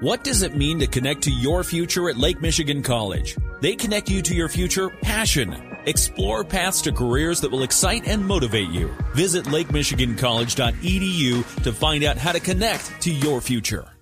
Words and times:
What 0.00 0.24
does 0.24 0.42
it 0.42 0.54
mean 0.54 0.80
to 0.80 0.86
connect 0.86 1.22
to 1.22 1.30
your 1.30 1.64
future 1.64 2.10
at 2.10 2.18
Lake 2.18 2.42
Michigan 2.42 2.82
College? 2.82 3.34
They 3.62 3.74
connect 3.74 4.10
you 4.10 4.20
to 4.20 4.34
your 4.34 4.50
future 4.50 4.90
passion. 4.90 5.56
Explore 5.86 6.44
paths 6.44 6.82
to 6.82 6.92
careers 6.92 7.40
that 7.40 7.50
will 7.50 7.62
excite 7.62 8.06
and 8.06 8.22
motivate 8.22 8.68
you. 8.68 8.94
Visit 9.14 9.46
lakemichigancollege.edu 9.46 11.62
to 11.62 11.72
find 11.72 12.04
out 12.04 12.18
how 12.18 12.32
to 12.32 12.40
connect 12.40 13.00
to 13.00 13.10
your 13.10 13.40
future. 13.40 13.95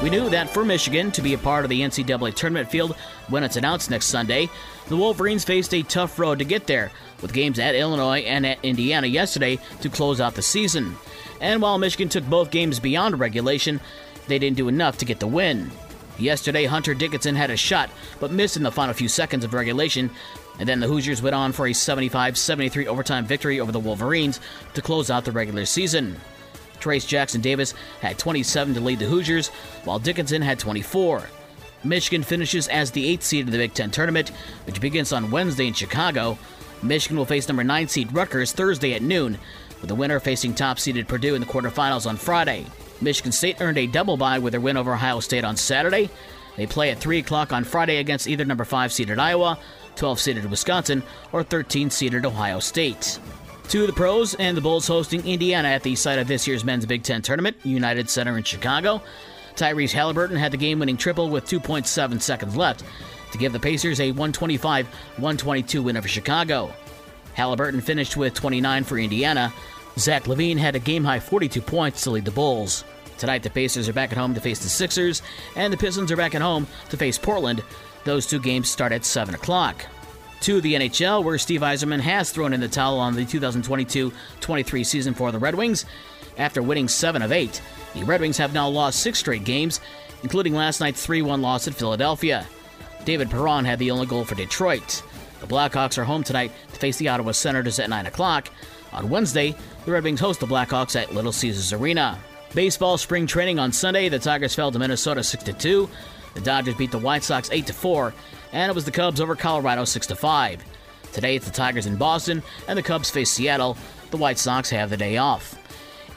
We 0.00 0.10
knew 0.10 0.30
that 0.30 0.48
for 0.50 0.64
Michigan 0.64 1.10
to 1.12 1.22
be 1.22 1.34
a 1.34 1.38
part 1.38 1.64
of 1.64 1.70
the 1.70 1.80
NCAA 1.80 2.32
tournament 2.32 2.70
field 2.70 2.94
when 3.28 3.42
it's 3.42 3.56
announced 3.56 3.90
next 3.90 4.06
Sunday, 4.06 4.48
the 4.86 4.96
Wolverines 4.96 5.44
faced 5.44 5.74
a 5.74 5.82
tough 5.82 6.20
road 6.20 6.38
to 6.38 6.44
get 6.44 6.68
there, 6.68 6.92
with 7.20 7.32
games 7.32 7.58
at 7.58 7.74
Illinois 7.74 8.20
and 8.20 8.46
at 8.46 8.64
Indiana 8.64 9.08
yesterday 9.08 9.58
to 9.80 9.88
close 9.88 10.20
out 10.20 10.36
the 10.36 10.42
season. 10.42 10.94
And 11.40 11.60
while 11.60 11.78
Michigan 11.78 12.08
took 12.08 12.24
both 12.24 12.52
games 12.52 12.78
beyond 12.78 13.18
regulation, 13.18 13.80
they 14.28 14.38
didn't 14.38 14.56
do 14.56 14.68
enough 14.68 14.98
to 14.98 15.04
get 15.04 15.18
the 15.18 15.26
win. 15.26 15.68
Yesterday, 16.16 16.66
Hunter 16.66 16.94
Dickinson 16.94 17.34
had 17.34 17.50
a 17.50 17.56
shot, 17.56 17.90
but 18.20 18.30
missed 18.30 18.56
in 18.56 18.62
the 18.62 18.70
final 18.70 18.94
few 18.94 19.08
seconds 19.08 19.44
of 19.44 19.52
regulation, 19.52 20.10
and 20.60 20.68
then 20.68 20.78
the 20.78 20.86
Hoosiers 20.86 21.22
went 21.22 21.34
on 21.34 21.50
for 21.50 21.66
a 21.66 21.72
75 21.72 22.38
73 22.38 22.86
overtime 22.86 23.26
victory 23.26 23.58
over 23.58 23.72
the 23.72 23.80
Wolverines 23.80 24.38
to 24.74 24.82
close 24.82 25.10
out 25.10 25.24
the 25.24 25.32
regular 25.32 25.64
season. 25.64 26.20
Trayce 26.80 27.06
Jackson 27.06 27.40
Davis 27.40 27.74
had 28.00 28.18
27 28.18 28.74
to 28.74 28.80
lead 28.80 28.98
the 28.98 29.06
Hoosiers, 29.06 29.48
while 29.84 29.98
Dickinson 29.98 30.42
had 30.42 30.58
24. 30.58 31.22
Michigan 31.84 32.22
finishes 32.22 32.68
as 32.68 32.90
the 32.90 33.16
8th 33.16 33.22
seed 33.22 33.46
in 33.46 33.52
the 33.52 33.58
Big 33.58 33.74
Ten 33.74 33.90
tournament, 33.90 34.30
which 34.66 34.80
begins 34.80 35.12
on 35.12 35.30
Wednesday 35.30 35.66
in 35.66 35.74
Chicago. 35.74 36.38
Michigan 36.82 37.16
will 37.16 37.24
face 37.24 37.48
number 37.48 37.64
9 37.64 37.88
seed 37.88 38.12
Rutgers 38.12 38.52
Thursday 38.52 38.94
at 38.94 39.02
noon, 39.02 39.38
with 39.80 39.88
the 39.88 39.94
winner 39.94 40.18
facing 40.20 40.54
top 40.54 40.78
seeded 40.78 41.08
Purdue 41.08 41.34
in 41.34 41.40
the 41.40 41.46
quarterfinals 41.46 42.08
on 42.08 42.16
Friday. 42.16 42.66
Michigan 43.00 43.32
State 43.32 43.60
earned 43.60 43.78
a 43.78 43.86
double 43.86 44.16
bye 44.16 44.38
with 44.38 44.52
their 44.52 44.60
win 44.60 44.76
over 44.76 44.94
Ohio 44.94 45.20
State 45.20 45.44
on 45.44 45.56
Saturday. 45.56 46.10
They 46.56 46.66
play 46.66 46.90
at 46.90 46.98
3 46.98 47.18
o'clock 47.18 47.52
on 47.52 47.62
Friday 47.62 47.98
against 47.98 48.26
either 48.26 48.44
number 48.44 48.64
5 48.64 48.92
seeded 48.92 49.20
Iowa, 49.20 49.58
12 49.94 50.18
seeded 50.18 50.50
Wisconsin, 50.50 51.04
or 51.30 51.44
13 51.44 51.90
seeded 51.90 52.26
Ohio 52.26 52.58
State. 52.58 53.20
To 53.68 53.86
the 53.86 53.92
pros 53.92 54.32
and 54.32 54.56
the 54.56 54.62
Bulls 54.62 54.86
hosting 54.86 55.26
Indiana 55.26 55.68
at 55.68 55.82
the 55.82 55.94
site 55.94 56.18
of 56.18 56.26
this 56.26 56.48
year's 56.48 56.64
men's 56.64 56.86
Big 56.86 57.02
Ten 57.02 57.20
tournament, 57.20 57.54
United 57.64 58.08
Center 58.08 58.38
in 58.38 58.42
Chicago. 58.42 59.02
Tyrese 59.56 59.92
Halliburton 59.92 60.38
had 60.38 60.52
the 60.52 60.56
game 60.56 60.78
winning 60.78 60.96
triple 60.96 61.28
with 61.28 61.44
2.7 61.44 62.22
seconds 62.22 62.56
left 62.56 62.82
to 63.30 63.36
give 63.36 63.52
the 63.52 63.60
Pacers 63.60 64.00
a 64.00 64.10
125 64.12 64.86
122 64.86 65.82
win 65.82 65.98
over 65.98 66.08
Chicago. 66.08 66.72
Halliburton 67.34 67.82
finished 67.82 68.16
with 68.16 68.32
29 68.32 68.84
for 68.84 68.98
Indiana. 68.98 69.52
Zach 69.98 70.24
LaVine 70.24 70.56
had 70.56 70.74
a 70.74 70.78
game 70.78 71.04
high 71.04 71.20
42 71.20 71.60
points 71.60 72.04
to 72.04 72.10
lead 72.10 72.24
the 72.24 72.30
Bulls. 72.30 72.84
Tonight, 73.18 73.42
the 73.42 73.50
Pacers 73.50 73.86
are 73.86 73.92
back 73.92 74.12
at 74.12 74.18
home 74.18 74.32
to 74.32 74.40
face 74.40 74.60
the 74.60 74.68
Sixers, 74.70 75.20
and 75.56 75.70
the 75.70 75.76
Pistons 75.76 76.10
are 76.10 76.16
back 76.16 76.34
at 76.34 76.40
home 76.40 76.66
to 76.88 76.96
face 76.96 77.18
Portland. 77.18 77.62
Those 78.04 78.26
two 78.26 78.40
games 78.40 78.70
start 78.70 78.92
at 78.92 79.04
7 79.04 79.34
o'clock. 79.34 79.84
To 80.42 80.60
the 80.60 80.74
NHL, 80.74 81.24
where 81.24 81.36
Steve 81.36 81.62
Yzerman 81.62 82.00
has 82.00 82.30
thrown 82.30 82.52
in 82.52 82.60
the 82.60 82.68
towel 82.68 82.98
on 82.98 83.14
the 83.14 83.24
2022 83.24 84.12
23 84.40 84.84
season 84.84 85.14
for 85.14 85.32
the 85.32 85.38
Red 85.38 85.54
Wings. 85.54 85.84
After 86.38 86.62
winning 86.62 86.86
7 86.86 87.20
of 87.22 87.32
8, 87.32 87.60
the 87.94 88.04
Red 88.04 88.20
Wings 88.20 88.38
have 88.38 88.54
now 88.54 88.68
lost 88.68 89.00
six 89.00 89.18
straight 89.18 89.44
games, 89.44 89.80
including 90.22 90.54
last 90.54 90.80
night's 90.80 91.04
3 91.04 91.22
1 91.22 91.42
loss 91.42 91.66
at 91.66 91.74
Philadelphia. 91.74 92.46
David 93.04 93.30
Perron 93.30 93.64
had 93.64 93.78
the 93.78 93.90
only 93.90 94.06
goal 94.06 94.24
for 94.24 94.36
Detroit. 94.36 95.02
The 95.40 95.46
Blackhawks 95.46 95.98
are 95.98 96.04
home 96.04 96.22
tonight 96.22 96.52
to 96.72 96.78
face 96.78 96.96
the 96.98 97.08
Ottawa 97.08 97.32
Senators 97.32 97.78
at 97.78 97.90
9 97.90 98.06
o'clock. 98.06 98.50
On 98.92 99.10
Wednesday, 99.10 99.54
the 99.84 99.92
Red 99.92 100.04
Wings 100.04 100.20
host 100.20 100.40
the 100.40 100.46
Blackhawks 100.46 101.00
at 101.00 101.14
Little 101.14 101.32
Caesars 101.32 101.72
Arena. 101.72 102.18
Baseball 102.54 102.96
spring 102.96 103.26
training 103.26 103.58
on 103.58 103.72
Sunday, 103.72 104.08
the 104.08 104.18
Tigers 104.18 104.54
fell 104.54 104.72
to 104.72 104.78
Minnesota 104.78 105.22
6 105.22 105.44
2. 105.58 105.88
The 106.34 106.40
Dodgers 106.40 106.74
beat 106.74 106.90
the 106.90 106.98
White 106.98 107.24
Sox 107.24 107.50
8 107.50 107.70
4, 107.70 108.14
and 108.52 108.70
it 108.70 108.74
was 108.74 108.84
the 108.84 108.90
Cubs 108.90 109.20
over 109.20 109.34
Colorado 109.34 109.84
6 109.84 110.06
5. 110.06 110.64
Today 111.12 111.36
it's 111.36 111.46
the 111.46 111.52
Tigers 111.52 111.86
in 111.86 111.96
Boston, 111.96 112.42
and 112.66 112.78
the 112.78 112.82
Cubs 112.82 113.10
face 113.10 113.30
Seattle. 113.30 113.76
The 114.10 114.16
White 114.16 114.38
Sox 114.38 114.70
have 114.70 114.90
the 114.90 114.96
day 114.96 115.16
off. 115.16 115.58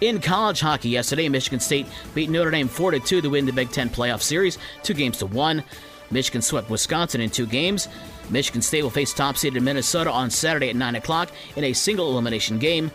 In 0.02 0.20
college 0.20 0.62
hockey 0.62 0.90
yesterday, 0.90 1.30
Michigan 1.30 1.60
State 1.60 1.88
beat 2.16 2.30
Notre 2.30 2.52
Dame 2.52 2.68
4 2.68 3.00
2 3.00 3.22
to 3.22 3.30
win 3.30 3.46
the 3.46 3.54
Big 3.54 3.70
Ten 3.70 3.90
playoff 3.90 4.22
series, 4.22 4.58
two 4.84 4.94
games 4.94 5.18
to 5.20 5.26
one. 5.26 5.64
Michigan 6.10 6.42
swept 6.42 6.70
Wisconsin 6.70 7.22
in 7.22 7.30
two 7.30 7.46
games. 7.46 7.88
Michigan 8.30 8.62
State 8.62 8.84
will 8.84 8.90
face 8.90 9.14
top 9.14 9.38
seeded 9.38 9.62
Minnesota 9.64 10.12
on 10.12 10.30
Saturday 10.30 10.70
at 10.70 10.76
9 10.76 10.96
o'clock 10.96 11.30
in 11.56 11.64
a 11.64 11.74
single 11.74 12.12
elimination 12.12 12.60
game. 12.60 12.92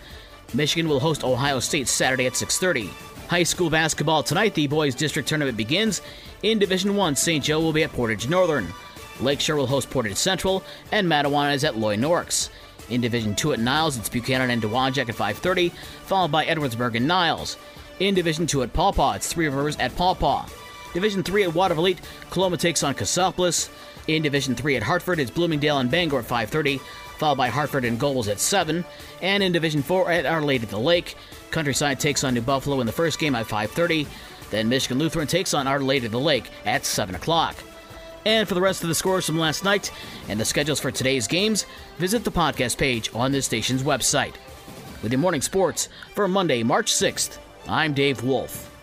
Michigan 0.55 0.89
will 0.89 1.01
host 1.01 1.25
Ohio 1.25 1.61
State 1.61 1.89
Saturday 1.89 2.27
at 2.27 2.35
6:30. 2.35 2.91
High 3.29 3.43
school 3.43 3.71
basketball 3.71 4.23
tonight. 4.23 4.55
The 4.55 4.69
boys 4.69 4.95
district 4.95 5.29
tournament 5.29 5.57
begins. 5.57 6.01
In 6.45 6.61
Division 6.61 6.95
1, 6.95 7.17
St. 7.17 7.43
Joe 7.43 7.61
will 7.61 7.73
be 7.73 7.83
at 7.83 7.93
Portage 7.93 8.29
Northern. 8.29 8.73
Lakeshore 9.21 9.57
will 9.57 9.67
host 9.67 9.91
Portage 9.91 10.17
Central, 10.17 10.63
and 10.93 11.09
Mattawan 11.09 11.53
is 11.53 11.65
at 11.65 11.77
Loy 11.77 11.97
Norrix. 11.97 12.51
In 12.89 13.01
Division 13.01 13.35
2 13.35 13.55
at 13.55 13.59
Niles, 13.59 13.97
it's 13.97 14.09
Buchanan 14.09 14.51
and 14.51 14.63
Dowagiac 14.63 15.09
at 15.09 15.17
5:30, 15.17 15.73
followed 16.05 16.31
by 16.31 16.47
Edwardsburg 16.47 16.95
and 16.95 17.09
Niles. 17.09 17.57
In 17.99 18.15
Division 18.15 18.47
2 18.47 18.63
at 18.63 18.73
Paw 18.73 18.93
Paw, 18.93 19.15
it's 19.15 19.27
Three 19.27 19.47
Rivers 19.47 19.77
at 19.79 19.97
Paw 19.97 20.15
Paw. 20.15 20.47
Division 20.95 21.25
3 21.25 21.45
at 21.45 21.53
Watervliet, 21.53 21.99
Coloma 22.31 22.57
takes 22.57 22.85
on 22.85 22.95
Cassopolis. 22.95 23.71
In 24.07 24.23
Division 24.23 24.55
3 24.55 24.77
at 24.77 24.85
Hartford, 24.85 25.19
it's 25.19 25.33
Bloomingdale 25.33 25.79
and 25.79 25.91
Bangor 25.91 26.21
at 26.21 26.27
5:30, 26.27 26.81
followed 27.19 27.39
by 27.39 27.49
Hartford 27.49 27.85
and 27.85 27.99
Gobles 27.99 28.29
at 28.29 28.39
7. 28.39 28.85
And 29.21 29.43
in 29.43 29.51
Division 29.51 29.83
4 29.83 30.13
at 30.13 30.27
Our 30.27 30.43
Lady 30.43 30.63
of 30.63 30.71
the 30.71 30.79
Lake, 30.79 31.17
Countryside 31.51 32.01
takes 32.01 32.25
on 32.25 32.35
New 32.35 32.41
Buffalo 32.41 32.81
in 32.81 32.87
the 32.87 32.93
first 32.93 33.19
game 33.19 33.35
at 33.35 33.47
5:30. 33.47 34.07
Then 34.51 34.69
Michigan 34.69 34.99
Lutheran 34.99 35.27
takes 35.27 35.55
on 35.55 35.67
Our 35.67 35.81
Lady 35.81 36.07
of 36.07 36.13
the 36.13 36.21
Lake 36.21 36.51
at 36.65 36.85
7 36.85 37.15
o'clock. 37.15 37.57
And 38.25 38.47
for 38.49 38.55
the 38.55 38.61
rest 38.61 38.83
of 38.83 38.89
the 38.89 38.95
scores 38.95 39.25
from 39.25 39.39
last 39.39 39.65
night 39.65 39.93
and 40.29 40.39
the 40.39 40.45
schedules 40.45 40.81
for 40.81 40.91
today's 40.91 41.27
games, 41.27 41.65
visit 41.99 42.25
the 42.25 42.33
podcast 42.33 42.77
page 42.77 43.11
on 43.15 43.33
this 43.33 43.47
station's 43.47 43.83
website. 43.83 44.35
With 45.03 45.13
your 45.13 45.21
morning 45.21 45.43
sports 45.43 45.89
for 46.15 46.27
Monday, 46.27 46.63
March 46.63 46.93
6th, 46.93 47.39
I'm 47.69 47.95
Dave 47.95 48.23
Wolf. 48.23 48.76